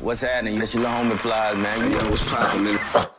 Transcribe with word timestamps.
What's 0.00 0.22
happening? 0.22 0.58
That's 0.58 0.74
your 0.74 0.84
little 0.84 1.18
man. 1.58 1.90
You 1.90 1.98
know 1.98 2.08
what's 2.08 2.22
poppin', 2.22 2.64
man. 2.64 3.13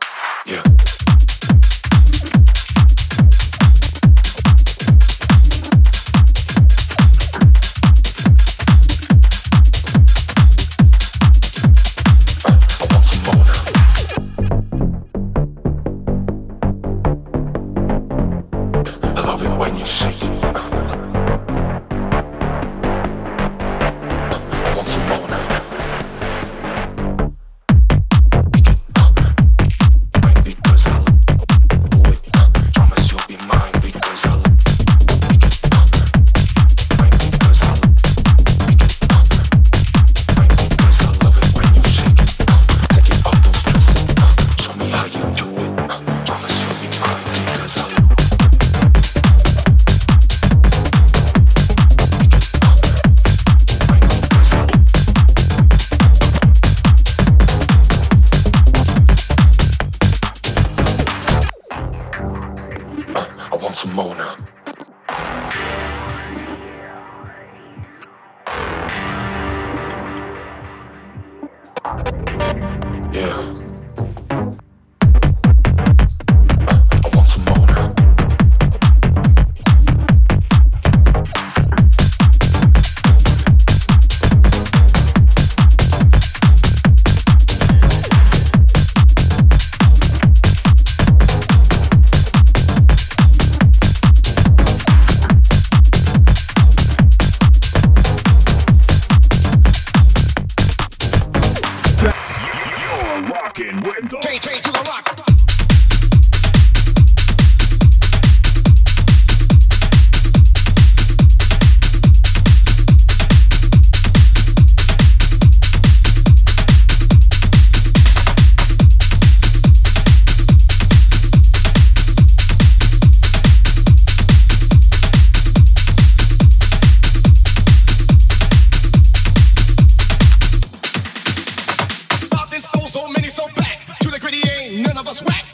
been 132.56 132.62
stole 132.62 132.88
so 132.88 133.06
many, 133.08 133.28
so 133.28 133.46
back 133.54 133.98
to 133.98 134.10
the 134.10 134.18
gritty 134.18 134.40
ain't 134.48 134.86
none 134.86 134.96
of 134.96 135.06
us 135.06 135.22
whack. 135.22 135.45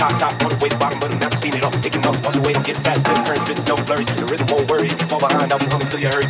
Top, 0.00 0.16
top, 0.18 0.42
on 0.42 0.48
the 0.48 0.56
way 0.62 0.70
to 0.70 0.78
bottom, 0.78 0.98
but 0.98 1.12
I'm 1.12 1.18
not 1.18 1.44
it 1.44 1.62
all. 1.62 1.70
Taking 1.82 2.06
off, 2.06 2.24
watch 2.24 2.32
the 2.32 2.40
way, 2.40 2.54
get 2.54 2.78
attached 2.78 3.04
to 3.04 3.12
current, 3.12 3.42
spit, 3.42 3.68
no 3.68 3.76
flurries. 3.76 4.08
The 4.16 4.24
rhythm 4.24 4.46
won't 4.46 4.70
worry. 4.70 4.88
Fall 4.88 5.20
behind, 5.20 5.52
I'll 5.52 5.58
be 5.58 5.66
coming 5.66 5.88
till 5.88 6.00
you 6.00 6.08
hurry. 6.08 6.29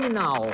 time 0.00 0.12
now. 0.12 0.52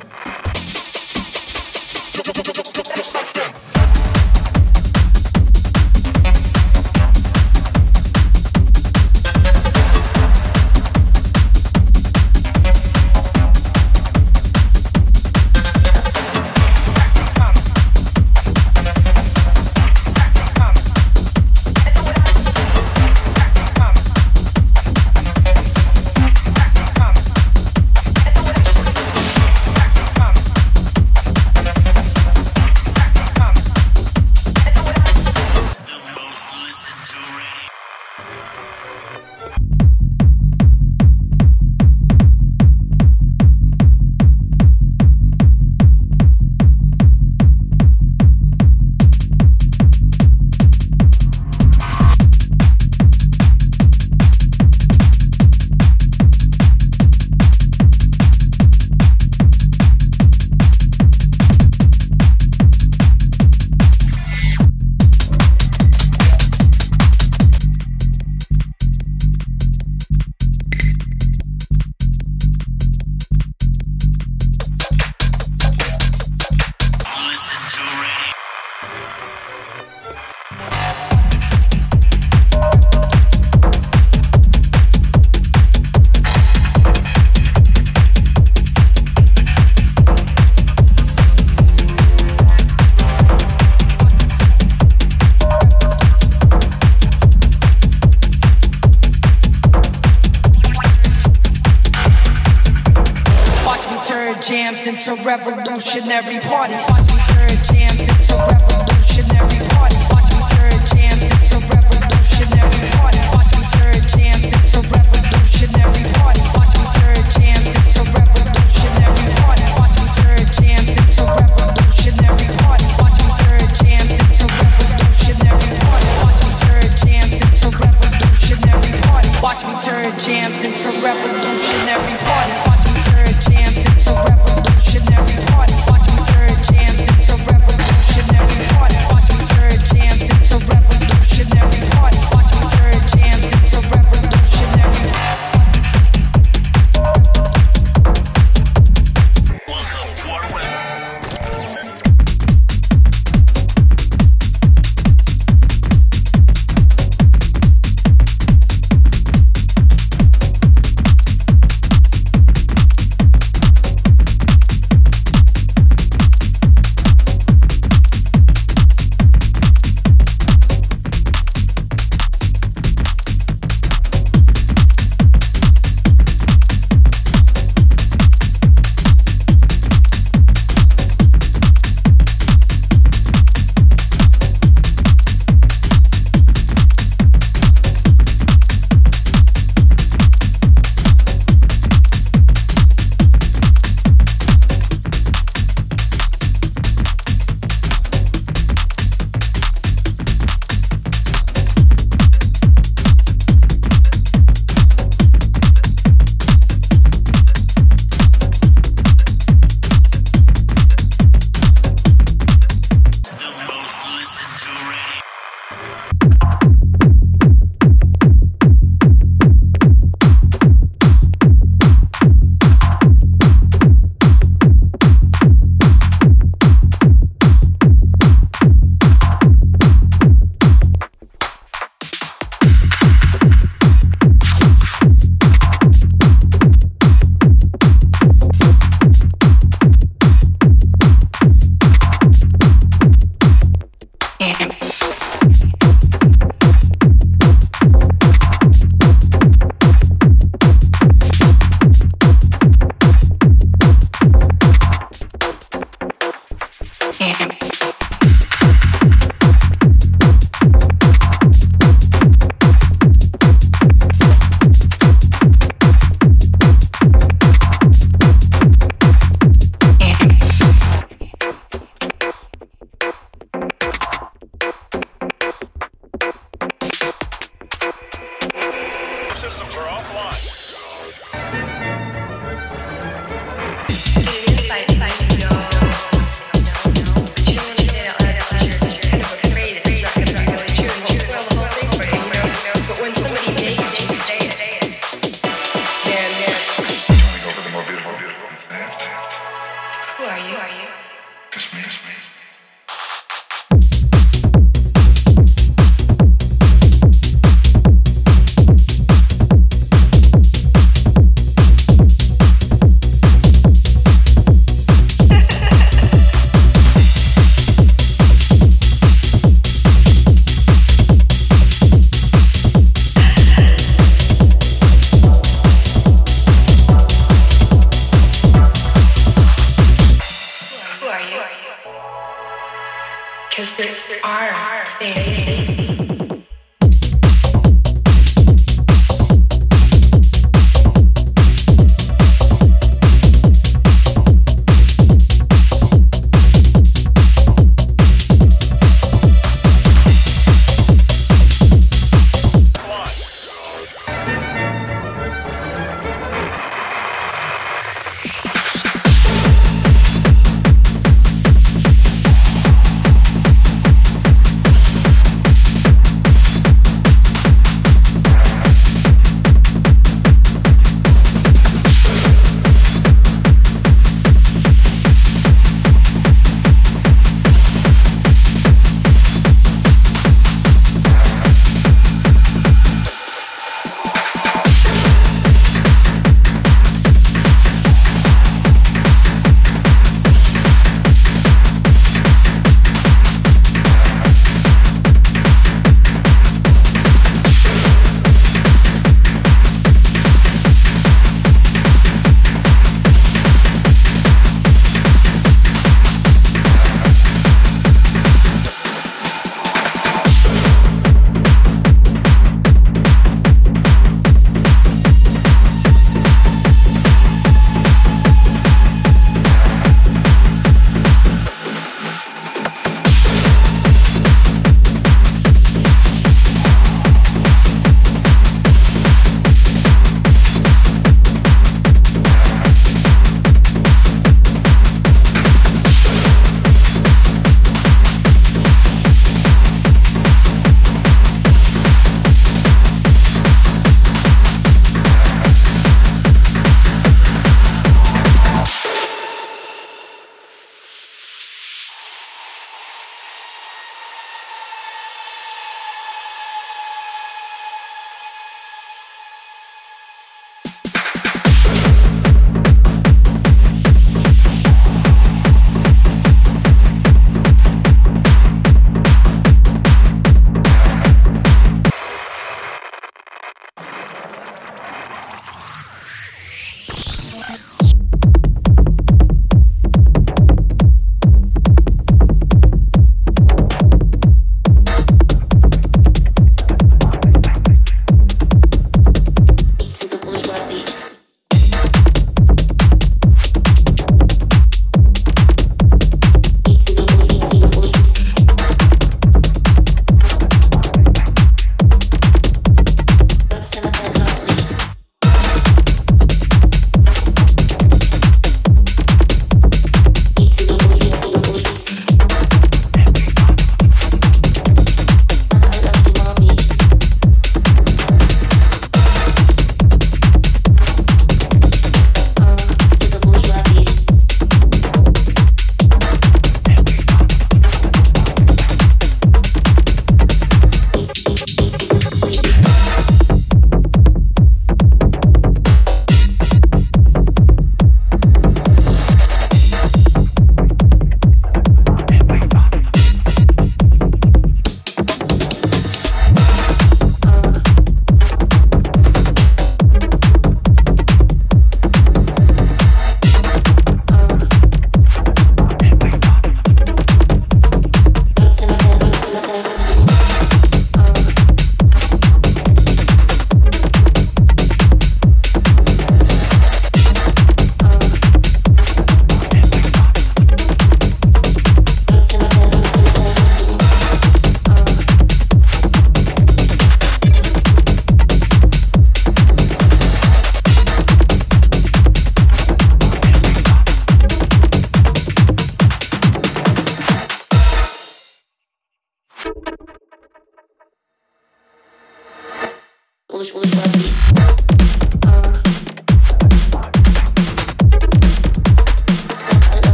jams 104.47 104.87
into 104.87 105.15
revolutionary 105.25 106.39
parties. 106.41 106.87
You 106.89 107.19
turn 107.33 107.49
jams 107.65 108.01
into 108.01 108.35
revolutionary 108.37 109.69
parties. 109.71 109.94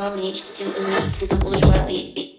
Love 0.00 0.16
you, 0.16 0.32
and 0.60 0.88
me 0.88 1.12
to 1.12 1.26
the 1.26 1.36
bourgeois 1.36 1.86
beat. 1.86 2.29